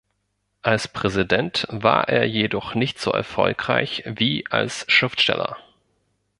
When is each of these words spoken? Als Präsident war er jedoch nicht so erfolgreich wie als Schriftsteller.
Als 0.63 0.87
Präsident 0.87 1.67
war 1.69 2.09
er 2.09 2.25
jedoch 2.25 2.73
nicht 2.73 2.97
so 2.99 3.11
erfolgreich 3.11 4.01
wie 4.07 4.47
als 4.49 4.83
Schriftsteller. 4.91 5.57